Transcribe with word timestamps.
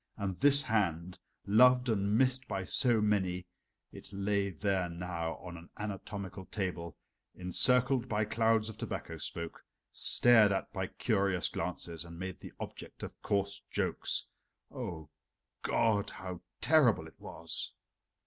And 0.17 0.35
this 0.39 0.63
hand, 0.63 1.19
loved 1.45 1.87
and 1.87 2.17
missed 2.17 2.47
by 2.47 2.65
so 2.65 3.01
many 3.01 3.45
it 3.91 4.11
lay 4.11 4.49
there 4.49 4.89
now 4.89 5.35
on 5.35 5.57
an 5.57 5.69
anatomical 5.77 6.45
table, 6.45 6.97
encircled 7.35 8.09
by 8.09 8.25
clouds 8.25 8.67
of 8.67 8.79
tobacco 8.79 9.19
smoke, 9.19 9.63
stared 9.93 10.51
at 10.51 10.73
by 10.73 10.87
curious 10.87 11.49
glances, 11.49 12.03
and 12.03 12.17
made 12.17 12.39
the 12.39 12.51
object 12.59 13.03
of 13.03 13.21
coarse 13.21 13.61
jokes. 13.69 14.25
O 14.71 15.07
God! 15.61 16.09
how 16.09 16.41
terrible 16.61 17.05
it 17.05 17.19
was! 17.19 17.71